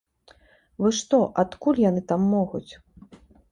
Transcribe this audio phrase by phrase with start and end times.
[0.83, 2.67] Вы што, адкуль яны там могуць?